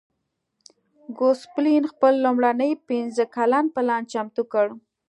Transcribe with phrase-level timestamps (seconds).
[1.17, 4.65] ګوسپلن خپل لومړنی پنځه کلن پلان چمتو کړ.